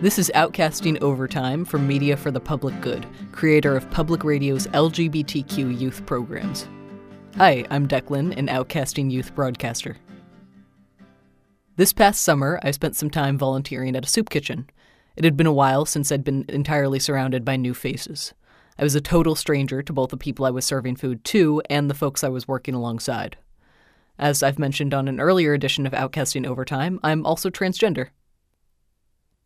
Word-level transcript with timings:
This 0.00 0.18
is 0.18 0.32
Outcasting 0.34 0.98
Overtime 1.02 1.62
from 1.62 1.86
Media 1.86 2.16
for 2.16 2.30
the 2.30 2.40
Public 2.40 2.80
Good, 2.80 3.06
creator 3.32 3.76
of 3.76 3.90
Public 3.90 4.24
Radio's 4.24 4.66
LGBTQ 4.68 5.78
youth 5.78 6.06
programs. 6.06 6.66
Hi, 7.36 7.66
I'm 7.70 7.86
Declan, 7.86 8.34
an 8.38 8.46
Outcasting 8.46 9.10
youth 9.10 9.34
broadcaster. 9.34 9.98
This 11.76 11.92
past 11.92 12.22
summer, 12.22 12.58
I 12.62 12.70
spent 12.70 12.96
some 12.96 13.10
time 13.10 13.36
volunteering 13.36 13.94
at 13.94 14.06
a 14.06 14.08
soup 14.08 14.30
kitchen. 14.30 14.70
It 15.16 15.24
had 15.24 15.36
been 15.36 15.46
a 15.46 15.52
while 15.52 15.84
since 15.84 16.10
I'd 16.10 16.24
been 16.24 16.46
entirely 16.48 16.98
surrounded 16.98 17.44
by 17.44 17.56
new 17.56 17.74
faces. 17.74 18.32
I 18.78 18.84
was 18.84 18.94
a 18.94 19.02
total 19.02 19.34
stranger 19.34 19.82
to 19.82 19.92
both 19.92 20.08
the 20.08 20.16
people 20.16 20.46
I 20.46 20.50
was 20.50 20.64
serving 20.64 20.96
food 20.96 21.22
to 21.24 21.60
and 21.68 21.90
the 21.90 21.94
folks 21.94 22.24
I 22.24 22.30
was 22.30 22.48
working 22.48 22.74
alongside. 22.74 23.36
As 24.18 24.42
I've 24.42 24.58
mentioned 24.58 24.94
on 24.94 25.08
an 25.08 25.20
earlier 25.20 25.52
edition 25.52 25.86
of 25.86 25.92
Outcasting 25.92 26.46
Overtime, 26.46 27.00
I'm 27.02 27.26
also 27.26 27.50
transgender. 27.50 28.08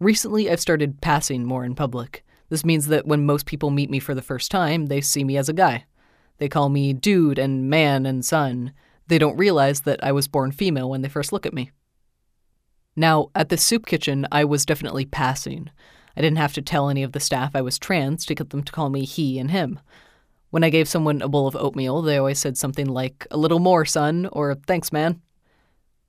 Recently, 0.00 0.48
I've 0.48 0.60
started 0.60 1.00
passing 1.00 1.44
more 1.44 1.64
in 1.64 1.74
public. 1.74 2.24
This 2.50 2.64
means 2.64 2.86
that 2.86 3.06
when 3.06 3.26
most 3.26 3.46
people 3.46 3.70
meet 3.70 3.90
me 3.90 3.98
for 3.98 4.14
the 4.14 4.22
first 4.22 4.50
time, 4.50 4.86
they 4.86 5.00
see 5.00 5.24
me 5.24 5.36
as 5.36 5.48
a 5.48 5.52
guy. 5.52 5.86
They 6.38 6.48
call 6.48 6.68
me 6.68 6.92
dude 6.92 7.38
and 7.38 7.68
man 7.68 8.06
and 8.06 8.24
son. 8.24 8.72
They 9.08 9.18
don't 9.18 9.36
realize 9.36 9.80
that 9.80 10.02
I 10.02 10.12
was 10.12 10.28
born 10.28 10.52
female 10.52 10.88
when 10.88 11.02
they 11.02 11.08
first 11.08 11.32
look 11.32 11.46
at 11.46 11.54
me. 11.54 11.72
Now, 12.94 13.30
at 13.34 13.48
the 13.48 13.56
soup 13.56 13.86
kitchen, 13.86 14.26
I 14.30 14.44
was 14.44 14.64
definitely 14.64 15.04
passing. 15.04 15.70
I 16.16 16.20
didn't 16.20 16.38
have 16.38 16.52
to 16.54 16.62
tell 16.62 16.88
any 16.88 17.02
of 17.02 17.12
the 17.12 17.20
staff 17.20 17.54
I 17.54 17.60
was 17.60 17.78
trans 17.78 18.24
to 18.26 18.34
get 18.34 18.50
them 18.50 18.62
to 18.62 18.72
call 18.72 18.90
me 18.90 19.04
he 19.04 19.38
and 19.38 19.50
him. 19.50 19.80
When 20.50 20.64
I 20.64 20.70
gave 20.70 20.88
someone 20.88 21.22
a 21.22 21.28
bowl 21.28 21.46
of 21.46 21.56
oatmeal, 21.56 22.02
they 22.02 22.16
always 22.18 22.38
said 22.38 22.56
something 22.56 22.86
like, 22.86 23.26
a 23.30 23.36
little 23.36 23.58
more, 23.58 23.84
son, 23.84 24.28
or 24.32 24.54
thanks, 24.54 24.92
man. 24.92 25.20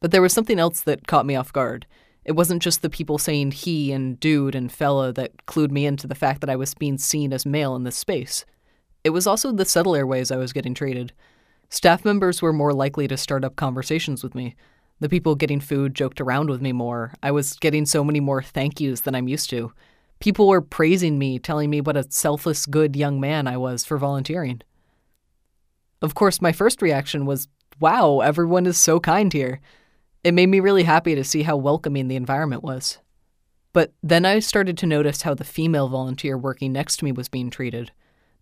But 0.00 0.12
there 0.12 0.22
was 0.22 0.32
something 0.32 0.58
else 0.58 0.80
that 0.82 1.06
caught 1.06 1.26
me 1.26 1.34
off 1.34 1.52
guard. 1.52 1.86
It 2.28 2.36
wasn't 2.36 2.60
just 2.60 2.82
the 2.82 2.90
people 2.90 3.16
saying 3.16 3.52
he 3.52 3.90
and 3.90 4.20
dude 4.20 4.54
and 4.54 4.70
fella 4.70 5.14
that 5.14 5.46
clued 5.46 5.70
me 5.70 5.86
into 5.86 6.06
the 6.06 6.14
fact 6.14 6.42
that 6.42 6.50
I 6.50 6.56
was 6.56 6.74
being 6.74 6.98
seen 6.98 7.32
as 7.32 7.46
male 7.46 7.74
in 7.74 7.84
this 7.84 7.96
space. 7.96 8.44
It 9.02 9.10
was 9.10 9.26
also 9.26 9.50
the 9.50 9.64
subtler 9.64 10.06
ways 10.06 10.30
I 10.30 10.36
was 10.36 10.52
getting 10.52 10.74
treated. 10.74 11.14
Staff 11.70 12.04
members 12.04 12.42
were 12.42 12.52
more 12.52 12.74
likely 12.74 13.08
to 13.08 13.16
start 13.16 13.46
up 13.46 13.56
conversations 13.56 14.22
with 14.22 14.34
me. 14.34 14.56
The 15.00 15.08
people 15.08 15.36
getting 15.36 15.58
food 15.58 15.94
joked 15.94 16.20
around 16.20 16.50
with 16.50 16.60
me 16.60 16.70
more. 16.70 17.14
I 17.22 17.30
was 17.30 17.54
getting 17.54 17.86
so 17.86 18.04
many 18.04 18.20
more 18.20 18.42
thank 18.42 18.78
yous 18.78 19.00
than 19.00 19.14
I'm 19.14 19.26
used 19.26 19.48
to. 19.48 19.72
People 20.20 20.48
were 20.48 20.60
praising 20.60 21.18
me, 21.18 21.38
telling 21.38 21.70
me 21.70 21.80
what 21.80 21.96
a 21.96 22.10
selfless, 22.10 22.66
good 22.66 22.94
young 22.94 23.18
man 23.18 23.46
I 23.46 23.56
was 23.56 23.86
for 23.86 23.96
volunteering. 23.96 24.60
Of 26.02 26.14
course, 26.14 26.42
my 26.42 26.52
first 26.52 26.82
reaction 26.82 27.24
was, 27.24 27.48
wow, 27.80 28.20
everyone 28.20 28.66
is 28.66 28.76
so 28.76 29.00
kind 29.00 29.32
here. 29.32 29.62
It 30.24 30.34
made 30.34 30.48
me 30.48 30.60
really 30.60 30.82
happy 30.82 31.14
to 31.14 31.24
see 31.24 31.42
how 31.42 31.56
welcoming 31.56 32.08
the 32.08 32.16
environment 32.16 32.62
was. 32.62 32.98
But 33.72 33.92
then 34.02 34.24
I 34.24 34.40
started 34.40 34.76
to 34.78 34.86
notice 34.86 35.22
how 35.22 35.34
the 35.34 35.44
female 35.44 35.88
volunteer 35.88 36.36
working 36.36 36.72
next 36.72 36.96
to 36.98 37.04
me 37.04 37.12
was 37.12 37.28
being 37.28 37.50
treated. 37.50 37.92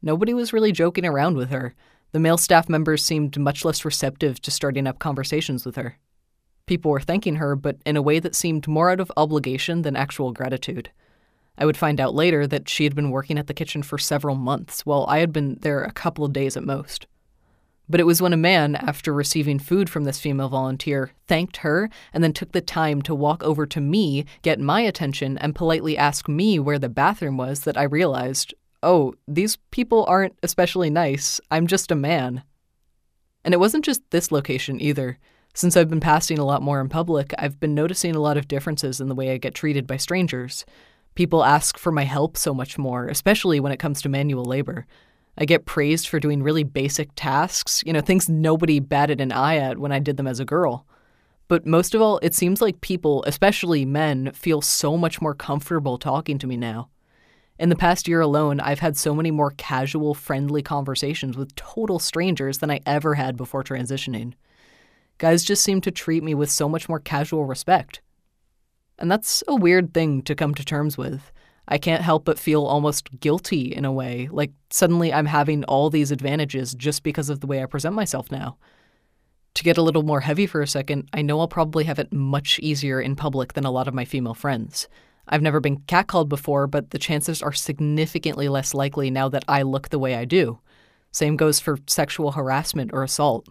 Nobody 0.01 0.33
was 0.33 0.53
really 0.53 0.73
joking 0.73 1.05
around 1.05 1.37
with 1.37 1.51
her. 1.51 1.75
The 2.13 2.21
male 2.21 2.39
staff 2.39 2.69
members 2.69 3.05
seemed 3.05 3.39
much 3.39 3.65
less 3.65 3.85
receptive 3.85 4.41
to 4.43 4.51
starting 4.51 4.87
up 4.87 4.99
conversations 4.99 5.67
with 5.67 5.77
her. 5.77 5.99
People 6.67 6.91
were 6.91 7.01
thanking 7.01 7.37
her, 7.37 7.55
but 7.55 7.77
in 7.85 7.97
a 7.97 8.03
way 8.03 8.19
that 8.21 8.35
seemed 8.35 8.67
more 8.67 8.91
out 8.91 9.01
of 9.01 9.13
obligation 9.17 9.83
than 9.83 9.97
actual 9.97 10.33
gratitude. 10.33 10.91
I 11.59 11.67
would 11.67 11.77
find 11.77 12.01
out 12.01 12.15
later 12.15 12.47
that 12.47 12.69
she 12.69 12.85
had 12.85 12.95
been 12.95 13.11
working 13.11 13.39
at 13.39 13.47
the 13.47 13.55
kitchen 13.55 13.83
for 13.83 13.99
several 13.99 14.35
months, 14.35 14.85
while 14.85 15.07
I 15.09 15.19
had 15.19 15.33
been 15.33 15.59
there 15.61 15.83
a 15.83 15.93
couple 15.93 16.25
of 16.25 16.33
days 16.33 16.57
at 16.57 16.65
most. 16.65 17.07
But 17.89 18.01
it 18.01 18.05
was 18.05 18.21
when 18.21 18.33
a 18.33 18.37
man, 18.37 18.75
after 18.75 19.13
receiving 19.13 19.59
food 19.59 19.89
from 19.89 20.05
this 20.05 20.19
female 20.19 20.49
volunteer, 20.49 21.13
thanked 21.29 21.59
her 21.59 21.89
and 22.13 22.23
then 22.23 22.33
took 22.33 22.53
the 22.53 22.61
time 22.61 23.01
to 23.03 23.15
walk 23.15 23.45
over 23.45 23.65
to 23.67 23.81
me, 23.81 24.27
get 24.43 24.59
my 24.59 24.81
attention, 24.81 25.39
and 25.39 25.55
politely 25.55 25.97
ask 25.97 26.29
me 26.29 26.59
where 26.59 26.79
the 26.79 26.89
bathroom 26.89 27.37
was 27.37 27.61
that 27.61 27.77
I 27.77 27.85
realized, 27.85 28.55
oh, 28.83 29.15
these 29.29 29.57
people 29.71 30.05
aren't 30.09 30.37
especially 30.43 30.91
nice. 30.91 31.41
I'm 31.51 31.67
just 31.67 31.93
a 31.93 31.97
man. 31.97 32.43
And 33.45 33.55
it 33.55 33.61
wasn't 33.61 33.85
just 33.85 34.03
this 34.11 34.33
location 34.33 34.81
either. 34.81 35.19
Since 35.55 35.77
I've 35.77 35.89
been 35.89 36.01
passing 36.01 36.39
a 36.39 36.45
lot 36.45 36.63
more 36.63 36.81
in 36.81 36.89
public, 36.89 37.33
I've 37.39 37.59
been 37.61 37.75
noticing 37.75 38.15
a 38.15 38.21
lot 38.21 38.37
of 38.37 38.49
differences 38.49 39.01
in 39.01 39.09
the 39.09 39.15
way 39.15 39.31
I 39.31 39.39
get 39.39 39.55
treated 39.55 39.87
by 39.87 39.97
strangers. 39.97 40.67
People 41.15 41.45
ask 41.45 41.79
for 41.79 41.91
my 41.93 42.05
help 42.05 42.37
so 42.37 42.53
much 42.53 42.77
more, 42.77 43.07
especially 43.07 43.59
when 43.59 43.73
it 43.73 43.79
comes 43.79 44.03
to 44.03 44.09
manual 44.09 44.45
labor. 44.45 44.87
I 45.39 45.45
get 45.45 45.67
praised 45.67 46.09
for 46.09 46.19
doing 46.19 46.43
really 46.43 46.65
basic 46.65 47.11
tasks, 47.15 47.83
you 47.85 47.93
know, 47.93 48.01
things 48.01 48.29
nobody 48.29 48.81
batted 48.81 49.21
an 49.21 49.33
eye 49.33 49.57
at 49.57 49.79
when 49.79 49.93
I 49.93 49.99
did 49.99 50.17
them 50.17 50.27
as 50.27 50.41
a 50.41 50.45
girl. 50.45 50.87
But 51.49 51.67
most 51.67 51.95
of 51.95 52.01
all, 52.01 52.19
it 52.23 52.35
seems 52.35 52.61
like 52.61 52.81
people, 52.81 53.23
especially 53.27 53.85
men, 53.85 54.33
feel 54.33 54.61
so 54.61 54.97
much 54.97 55.21
more 55.21 55.35
comfortable 55.35 55.99
talking 55.99 56.39
to 56.39 56.47
me 56.47 56.57
now. 56.57 56.89
In 57.59 57.69
the 57.69 57.77
past 57.77 58.09
year 58.09 58.21
alone, 58.21 58.61
I've 58.61 58.81
had 58.81 58.97
so 58.97 59.15
many 59.15 59.31
more 59.31 59.53
casual, 59.57 60.15
friendly 60.15 60.63
conversations 60.63 61.37
with 61.37 61.55
total 61.55 61.99
strangers 61.99 62.59
than 62.59 62.71
I 62.71 62.81
ever 62.85 63.15
had 63.15 63.37
before 63.37 63.63
transitioning. 63.63 64.35
Guys 65.19 65.45
just 65.45 65.63
seem 65.63 65.81
to 65.83 65.91
treat 65.91 66.23
me 66.23 66.35
with 66.35 66.51
so 66.51 66.69
much 66.69 66.89
more 66.89 67.01
casual 67.01 67.47
respect. 67.47 68.03
And 68.99 69.11
that's 69.11 69.43
a 69.49 69.55
weird 69.55 69.95
thing 69.95 70.23
to 70.23 70.35
come 70.35 70.55
to 70.55 70.65
terms 70.65 70.99
with. 70.99 71.33
I 71.69 71.79
can't 71.79 72.03
help 72.03 72.25
but 72.25 72.39
feel 72.39 72.65
almost 72.65 73.21
guilty 73.21 73.75
in 73.75 73.85
a 73.85 73.93
way, 73.93 74.29
like 74.31 74.53
suddenly 74.71 75.13
I'm 75.13 75.27
having 75.27 75.65
all 75.65 75.91
these 75.91 76.13
advantages 76.13 76.75
just 76.75 77.03
because 77.03 77.29
of 77.29 77.41
the 77.41 77.47
way 77.47 77.63
I 77.63 77.67
present 77.67 77.95
myself 77.95 78.31
now. 78.31 78.57
To 79.55 79.65
get 79.65 79.79
a 79.79 79.83
little 79.83 80.03
more 80.03 80.21
heavy 80.21 80.47
for 80.47 80.61
a 80.61 80.67
second, 80.67 81.09
I 81.13 81.23
know 81.23 81.41
I'll 81.41 81.49
probably 81.49 81.85
have 81.85 81.99
it 81.99 82.13
much 82.13 82.59
easier 82.61 83.01
in 83.01 83.17
public 83.17 83.55
than 83.55 83.65
a 83.65 83.71
lot 83.71 83.89
of 83.89 83.95
my 83.95 84.05
female 84.05 84.35
friends. 84.35 84.87
I've 85.29 85.43
never 85.43 85.61
been 85.61 85.79
catcalled 85.79 86.29
before, 86.29 86.67
but 86.67 86.91
the 86.91 86.99
chances 86.99 87.43
are 87.43 87.53
significantly 87.53 88.49
less 88.49 88.75
likely 88.75 89.11
now 89.11 89.29
that 89.31 89.45
I 89.49 89.63
look 89.63 89.89
the 89.89 89.99
way 89.99 90.15
I 90.15 90.25
do. 90.25 90.61
Same 91.11 91.37
goes 91.37 91.59
for 91.59 91.79
sexual 91.87 92.33
harassment 92.33 92.91
or 92.93 93.03
assault. 93.03 93.49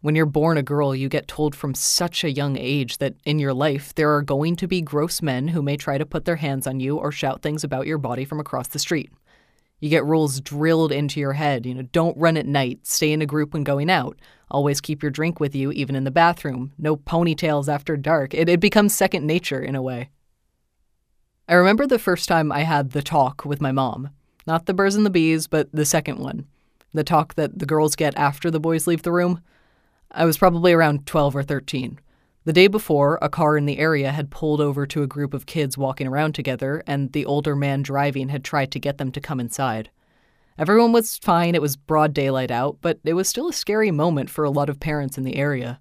When 0.00 0.14
you're 0.14 0.26
born 0.26 0.56
a 0.56 0.62
girl, 0.62 0.94
you 0.94 1.08
get 1.08 1.26
told 1.26 1.56
from 1.56 1.74
such 1.74 2.22
a 2.22 2.30
young 2.30 2.56
age 2.56 2.98
that 2.98 3.14
in 3.24 3.40
your 3.40 3.52
life 3.52 3.92
there 3.94 4.14
are 4.14 4.22
going 4.22 4.54
to 4.56 4.68
be 4.68 4.80
gross 4.80 5.20
men 5.20 5.48
who 5.48 5.60
may 5.60 5.76
try 5.76 5.98
to 5.98 6.06
put 6.06 6.24
their 6.24 6.36
hands 6.36 6.68
on 6.68 6.78
you 6.78 6.96
or 6.96 7.10
shout 7.10 7.42
things 7.42 7.64
about 7.64 7.88
your 7.88 7.98
body 7.98 8.24
from 8.24 8.38
across 8.38 8.68
the 8.68 8.78
street. 8.78 9.10
You 9.80 9.90
get 9.90 10.04
rules 10.04 10.40
drilled 10.40 10.92
into 10.92 11.18
your 11.18 11.32
head, 11.32 11.66
you 11.66 11.74
know, 11.74 11.82
don't 11.82 12.16
run 12.16 12.36
at 12.36 12.46
night, 12.46 12.86
stay 12.86 13.12
in 13.12 13.22
a 13.22 13.26
group 13.26 13.52
when 13.52 13.64
going 13.64 13.90
out, 13.90 14.18
always 14.50 14.80
keep 14.80 15.02
your 15.02 15.10
drink 15.10 15.40
with 15.40 15.54
you 15.54 15.72
even 15.72 15.96
in 15.96 16.04
the 16.04 16.10
bathroom, 16.12 16.72
no 16.78 16.96
ponytails 16.96 17.72
after 17.72 17.96
dark. 17.96 18.34
It, 18.34 18.48
it 18.48 18.60
becomes 18.60 18.94
second 18.94 19.26
nature 19.26 19.60
in 19.60 19.74
a 19.74 19.82
way. 19.82 20.10
I 21.48 21.54
remember 21.54 21.86
the 21.86 21.98
first 21.98 22.28
time 22.28 22.52
I 22.52 22.60
had 22.60 22.90
the 22.90 23.02
talk 23.02 23.44
with 23.44 23.60
my 23.60 23.72
mom. 23.72 24.10
Not 24.46 24.66
the 24.66 24.74
birds 24.74 24.94
and 24.94 25.06
the 25.06 25.10
bees, 25.10 25.48
but 25.48 25.68
the 25.72 25.84
second 25.84 26.18
one. 26.18 26.46
The 26.92 27.04
talk 27.04 27.34
that 27.34 27.58
the 27.58 27.66
girls 27.66 27.96
get 27.96 28.16
after 28.16 28.50
the 28.50 28.60
boys 28.60 28.86
leave 28.86 29.02
the 29.02 29.12
room. 29.12 29.42
I 30.10 30.24
was 30.24 30.38
probably 30.38 30.72
around 30.72 31.06
12 31.06 31.36
or 31.36 31.42
13. 31.42 32.00
The 32.44 32.52
day 32.52 32.66
before, 32.66 33.18
a 33.20 33.28
car 33.28 33.58
in 33.58 33.66
the 33.66 33.78
area 33.78 34.10
had 34.10 34.30
pulled 34.30 34.60
over 34.60 34.86
to 34.86 35.02
a 35.02 35.06
group 35.06 35.34
of 35.34 35.44
kids 35.44 35.76
walking 35.76 36.06
around 36.06 36.34
together, 36.34 36.82
and 36.86 37.12
the 37.12 37.26
older 37.26 37.54
man 37.54 37.82
driving 37.82 38.30
had 38.30 38.42
tried 38.42 38.72
to 38.72 38.80
get 38.80 38.96
them 38.96 39.12
to 39.12 39.20
come 39.20 39.38
inside. 39.38 39.90
Everyone 40.58 40.92
was 40.92 41.18
fine, 41.18 41.54
it 41.54 41.60
was 41.60 41.76
broad 41.76 42.14
daylight 42.14 42.50
out, 42.50 42.78
but 42.80 43.00
it 43.04 43.12
was 43.12 43.28
still 43.28 43.48
a 43.48 43.52
scary 43.52 43.90
moment 43.90 44.30
for 44.30 44.44
a 44.44 44.50
lot 44.50 44.70
of 44.70 44.80
parents 44.80 45.18
in 45.18 45.24
the 45.24 45.36
area. 45.36 45.78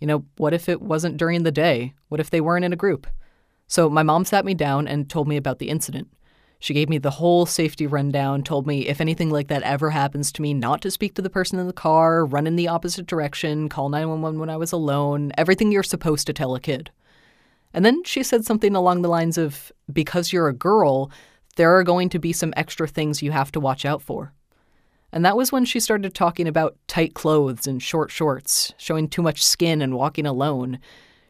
You 0.00 0.06
know, 0.06 0.26
what 0.36 0.52
if 0.52 0.68
it 0.68 0.82
wasn't 0.82 1.16
during 1.16 1.44
the 1.44 1.50
day? 1.50 1.94
What 2.08 2.20
if 2.20 2.28
they 2.28 2.40
weren't 2.40 2.64
in 2.64 2.72
a 2.72 2.76
group? 2.76 3.06
So 3.66 3.88
my 3.88 4.02
mom 4.02 4.26
sat 4.26 4.44
me 4.44 4.52
down 4.52 4.86
and 4.86 5.08
told 5.08 5.26
me 5.26 5.38
about 5.38 5.60
the 5.60 5.70
incident. 5.70 6.08
She 6.62 6.74
gave 6.74 6.88
me 6.88 6.98
the 6.98 7.10
whole 7.10 7.44
safety 7.44 7.88
rundown, 7.88 8.44
told 8.44 8.68
me 8.68 8.86
if 8.86 9.00
anything 9.00 9.30
like 9.30 9.48
that 9.48 9.64
ever 9.64 9.90
happens 9.90 10.30
to 10.30 10.42
me, 10.42 10.54
not 10.54 10.80
to 10.82 10.92
speak 10.92 11.14
to 11.14 11.22
the 11.22 11.28
person 11.28 11.58
in 11.58 11.66
the 11.66 11.72
car, 11.72 12.24
run 12.24 12.46
in 12.46 12.54
the 12.54 12.68
opposite 12.68 13.06
direction, 13.06 13.68
call 13.68 13.88
911 13.88 14.38
when 14.38 14.48
I 14.48 14.56
was 14.56 14.70
alone, 14.70 15.32
everything 15.36 15.72
you're 15.72 15.82
supposed 15.82 16.24
to 16.28 16.32
tell 16.32 16.54
a 16.54 16.60
kid. 16.60 16.92
And 17.74 17.84
then 17.84 18.04
she 18.04 18.22
said 18.22 18.44
something 18.44 18.76
along 18.76 19.02
the 19.02 19.08
lines 19.08 19.38
of 19.38 19.72
because 19.92 20.32
you're 20.32 20.46
a 20.46 20.52
girl, 20.52 21.10
there 21.56 21.76
are 21.76 21.82
going 21.82 22.08
to 22.10 22.20
be 22.20 22.32
some 22.32 22.54
extra 22.56 22.86
things 22.86 23.22
you 23.22 23.32
have 23.32 23.50
to 23.50 23.60
watch 23.60 23.84
out 23.84 24.00
for. 24.00 24.32
And 25.10 25.24
that 25.24 25.36
was 25.36 25.50
when 25.50 25.64
she 25.64 25.80
started 25.80 26.14
talking 26.14 26.46
about 26.46 26.76
tight 26.86 27.12
clothes 27.12 27.66
and 27.66 27.82
short 27.82 28.12
shorts, 28.12 28.72
showing 28.76 29.08
too 29.08 29.20
much 29.20 29.44
skin 29.44 29.82
and 29.82 29.96
walking 29.96 30.26
alone. 30.26 30.78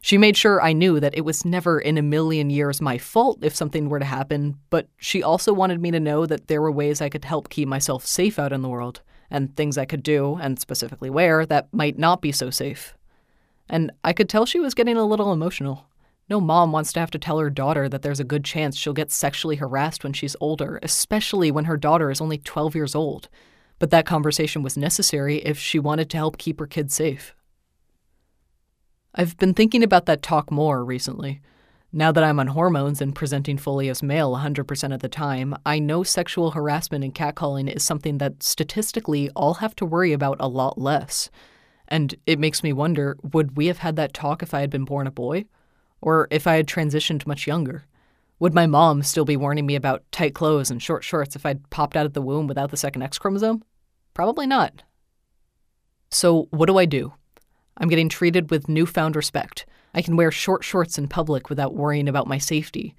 She 0.04 0.18
made 0.18 0.36
sure 0.36 0.60
I 0.60 0.72
knew 0.72 0.98
that 0.98 1.16
it 1.16 1.24
was 1.24 1.44
never 1.44 1.78
in 1.78 1.96
a 1.96 2.02
million 2.02 2.50
years 2.50 2.80
my 2.80 2.98
fault 2.98 3.38
if 3.42 3.54
something 3.54 3.88
were 3.88 4.00
to 4.00 4.04
happen, 4.04 4.58
but 4.68 4.88
she 4.96 5.22
also 5.22 5.52
wanted 5.52 5.80
me 5.80 5.92
to 5.92 6.00
know 6.00 6.26
that 6.26 6.48
there 6.48 6.60
were 6.60 6.72
ways 6.72 7.00
I 7.00 7.08
could 7.08 7.24
help 7.24 7.48
keep 7.48 7.68
myself 7.68 8.04
safe 8.04 8.36
out 8.36 8.52
in 8.52 8.62
the 8.62 8.68
world, 8.68 9.00
and 9.30 9.54
things 9.54 9.78
I 9.78 9.84
could 9.84 10.02
do, 10.02 10.38
and 10.42 10.58
specifically 10.58 11.08
where, 11.08 11.46
that 11.46 11.72
might 11.72 11.98
not 11.98 12.20
be 12.20 12.32
so 12.32 12.50
safe. 12.50 12.96
And 13.68 13.92
I 14.02 14.12
could 14.12 14.28
tell 14.28 14.44
she 14.44 14.58
was 14.58 14.74
getting 14.74 14.96
a 14.96 15.06
little 15.06 15.32
emotional. 15.32 15.86
No 16.28 16.40
mom 16.40 16.72
wants 16.72 16.92
to 16.94 17.00
have 17.00 17.12
to 17.12 17.18
tell 17.18 17.38
her 17.38 17.48
daughter 17.48 17.88
that 17.88 18.02
there's 18.02 18.20
a 18.20 18.24
good 18.24 18.44
chance 18.44 18.76
she'll 18.76 18.92
get 18.92 19.12
sexually 19.12 19.56
harassed 19.56 20.02
when 20.02 20.14
she's 20.14 20.34
older, 20.40 20.80
especially 20.82 21.52
when 21.52 21.66
her 21.66 21.76
daughter 21.76 22.10
is 22.10 22.20
only 22.20 22.38
12 22.38 22.74
years 22.74 22.96
old. 22.96 23.28
But 23.78 23.90
that 23.90 24.06
conversation 24.06 24.64
was 24.64 24.76
necessary 24.76 25.36
if 25.38 25.58
she 25.58 25.78
wanted 25.78 26.10
to 26.10 26.16
help 26.16 26.38
keep 26.38 26.58
her 26.58 26.66
kids 26.66 26.92
safe. 26.92 27.36
I've 29.14 29.36
been 29.36 29.52
thinking 29.52 29.82
about 29.82 30.06
that 30.06 30.22
talk 30.22 30.50
more 30.50 30.84
recently. 30.84 31.40
Now 31.92 32.10
that 32.12 32.24
I'm 32.24 32.40
on 32.40 32.46
hormones 32.46 33.02
and 33.02 33.14
presenting 33.14 33.58
fully 33.58 33.90
as 33.90 34.02
male 34.02 34.34
100% 34.34 34.94
of 34.94 35.00
the 35.00 35.08
time, 35.10 35.54
I 35.66 35.78
know 35.78 36.02
sexual 36.02 36.52
harassment 36.52 37.04
and 37.04 37.14
catcalling 37.14 37.70
is 37.70 37.82
something 37.82 38.16
that 38.18 38.42
statistically 38.42 39.28
I'll 39.36 39.54
have 39.54 39.76
to 39.76 39.84
worry 39.84 40.14
about 40.14 40.38
a 40.40 40.48
lot 40.48 40.78
less. 40.78 41.28
And 41.88 42.14
it 42.26 42.38
makes 42.38 42.62
me 42.62 42.72
wonder 42.72 43.18
would 43.22 43.54
we 43.54 43.66
have 43.66 43.78
had 43.78 43.96
that 43.96 44.14
talk 44.14 44.42
if 44.42 44.54
I 44.54 44.60
had 44.60 44.70
been 44.70 44.86
born 44.86 45.06
a 45.06 45.10
boy? 45.10 45.44
Or 46.00 46.26
if 46.30 46.46
I 46.46 46.54
had 46.54 46.66
transitioned 46.66 47.26
much 47.26 47.46
younger? 47.46 47.84
Would 48.38 48.54
my 48.54 48.66
mom 48.66 49.02
still 49.02 49.26
be 49.26 49.36
warning 49.36 49.66
me 49.66 49.74
about 49.74 50.10
tight 50.10 50.34
clothes 50.34 50.70
and 50.70 50.82
short 50.82 51.04
shorts 51.04 51.36
if 51.36 51.44
I'd 51.44 51.68
popped 51.68 51.96
out 51.96 52.06
of 52.06 52.14
the 52.14 52.22
womb 52.22 52.46
without 52.46 52.70
the 52.70 52.78
second 52.78 53.02
X 53.02 53.18
chromosome? 53.18 53.62
Probably 54.14 54.46
not. 54.46 54.82
So, 56.10 56.48
what 56.50 56.66
do 56.66 56.78
I 56.78 56.86
do? 56.86 57.12
I'm 57.78 57.88
getting 57.88 58.08
treated 58.08 58.50
with 58.50 58.68
newfound 58.68 59.16
respect. 59.16 59.66
I 59.94 60.02
can 60.02 60.16
wear 60.16 60.30
short 60.30 60.64
shorts 60.64 60.98
in 60.98 61.08
public 61.08 61.48
without 61.48 61.74
worrying 61.74 62.08
about 62.08 62.26
my 62.26 62.38
safety. 62.38 62.94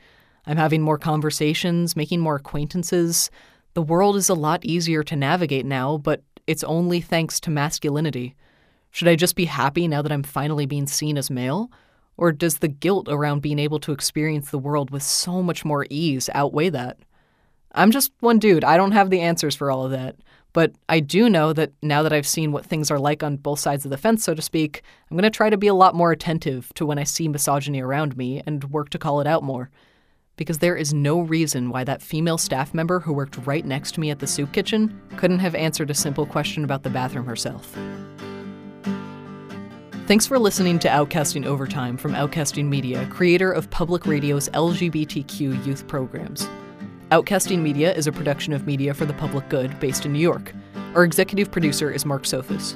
I'm 0.46 0.58
having 0.58 0.81
more 0.81 0.98
conversations, 0.98 1.96
making 1.96 2.20
more 2.20 2.36
acquaintances. 2.36 3.31
The 3.74 3.81
world 3.81 4.16
is 4.16 4.30
a 4.30 4.36
lot 4.36 4.66
easier 4.66 5.04
to 5.04 5.16
navigate 5.16 5.66
now, 5.66 5.98
but 5.98 6.22
it's 6.48 6.64
only 6.64 7.02
thanks 7.02 7.40
to 7.42 7.50
masculinity. 7.50 8.36
Should 8.92 9.08
I 9.08 9.16
just 9.16 9.36
be 9.36 9.46
happy 9.46 9.88
now 9.88 10.02
that 10.02 10.12
I'm 10.12 10.24
finally 10.24 10.66
being 10.66 10.88
seen 10.88 11.18
as 11.18 11.31
male? 11.31 11.72
Or 12.18 12.31
does 12.31 12.60
the 12.60 12.68
guilt 12.68 13.08
around 13.10 13.42
being 13.42 13.58
able 13.58 13.80
to 13.80 13.92
experience 13.92 14.52
the 14.52 14.60
world 14.60 14.92
with 14.92 15.02
so 15.02 15.42
much 15.42 15.66
more 15.66 15.88
ease 15.90 16.30
outweigh 16.34 16.69
that? 16.69 17.00
I'm 17.74 17.90
just 17.90 18.12
one 18.19 18.38
dude. 18.38 18.64
I 18.64 18.78
don't 18.78 18.92
have 18.92 19.10
the 19.10 19.22
answers 19.22 19.56
for 19.56 19.72
all 19.72 19.86
of 19.86 19.92
that. 19.92 20.18
But 20.54 20.74
I 20.88 21.00
do 21.00 21.30
know 21.30 21.52
that 21.54 21.72
now 21.82 22.04
that 22.04 22.14
I've 22.14 22.28
seen 22.28 22.52
what 22.52 22.66
things 22.66 22.92
are 22.92 23.00
like 23.00 23.24
on 23.24 23.38
both 23.38 23.60
sides 23.60 23.86
of 23.86 23.92
the 23.92 23.98
fence, 23.98 24.24
so 24.24 24.36
to 24.36 24.42
speak, 24.42 24.84
I'm 25.10 25.18
going 25.18 25.24
to 25.24 25.36
try 25.36 25.50
to 25.50 25.58
be 25.58 25.68
a 25.68 25.74
lot 25.74 25.96
more 25.96 26.12
attentive 26.12 26.72
to 26.76 26.86
when 26.86 27.00
I 27.00 27.04
see 27.04 27.28
misogyny 27.28 27.82
around 27.82 28.16
me 28.16 28.42
and 28.46 28.64
work 28.66 28.90
to 28.92 29.00
call 29.00 29.20
it 29.20 29.28
out 29.28 29.44
more. 29.44 29.72
Because 30.36 30.60
there 30.60 30.76
is 30.76 30.94
no 30.94 31.20
reason 31.20 31.70
why 31.70 31.84
that 31.84 32.02
female 32.02 32.38
staff 32.38 32.74
member 32.74 33.00
who 33.00 33.14
worked 33.14 33.38
right 33.46 33.66
next 33.66 33.94
to 33.94 34.00
me 34.00 34.12
at 34.12 34.20
the 34.20 34.28
soup 34.28 34.52
kitchen 34.52 35.02
couldn't 35.18 35.40
have 35.40 35.56
answered 35.56 35.90
a 35.90 35.96
simple 35.96 36.26
question 36.26 36.64
about 36.64 36.84
the 36.84 36.90
bathroom 36.90 37.26
herself. 37.26 37.76
Thanks 40.06 40.28
for 40.28 40.38
listening 40.38 40.80
to 40.80 40.88
Outcasting 40.88 41.46
Overtime 41.46 41.98
from 41.98 42.14
Outcasting 42.14 42.66
Media, 42.66 43.08
creator 43.10 43.52
of 43.52 43.70
Public 43.70 44.06
Radio's 44.06 44.50
LGBTQ 44.50 45.66
youth 45.66 45.88
programs. 45.88 46.48
Outcasting 47.13 47.60
Media 47.60 47.94
is 47.94 48.07
a 48.07 48.12
production 48.12 48.54
of 48.54 48.65
Media 48.65 48.92
for 48.92 49.06
the 49.06 49.13
Public 49.13 49.48
Good 49.48 49.80
based 49.80 50.04
in 50.04 50.13
New 50.13 50.19
York. 50.19 50.51
Our 50.95 51.04
executive 51.04 51.51
producer 51.51 51.92
is 51.92 52.07
Marc 52.07 52.24
Sophos. 52.24 52.75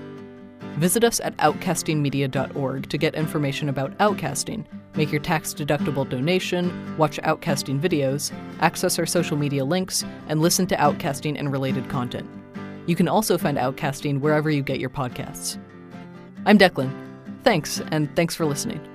Visit 0.77 1.03
us 1.03 1.19
at 1.21 1.35
outcastingmedia.org 1.37 2.87
to 2.87 2.97
get 2.99 3.15
information 3.15 3.67
about 3.67 3.97
outcasting, 3.97 4.63
make 4.95 5.11
your 5.11 5.21
tax 5.21 5.55
deductible 5.55 6.07
donation, 6.07 6.95
watch 6.97 7.17
outcasting 7.23 7.81
videos, 7.81 8.31
access 8.59 8.99
our 8.99 9.07
social 9.07 9.37
media 9.37 9.65
links, 9.65 10.05
and 10.27 10.39
listen 10.39 10.67
to 10.67 10.75
outcasting 10.75 11.35
and 11.39 11.51
related 11.51 11.89
content. 11.89 12.29
You 12.85 12.95
can 12.95 13.07
also 13.07 13.39
find 13.39 13.57
outcasting 13.57 14.19
wherever 14.19 14.51
you 14.51 14.61
get 14.61 14.79
your 14.79 14.91
podcasts. 14.91 15.57
I'm 16.45 16.59
Declan. 16.59 16.95
Thanks, 17.43 17.81
and 17.89 18.15
thanks 18.15 18.35
for 18.35 18.45
listening. 18.45 18.87